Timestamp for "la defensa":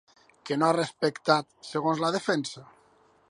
2.05-2.65